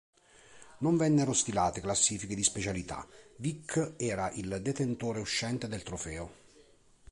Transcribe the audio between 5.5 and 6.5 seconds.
del trofeo.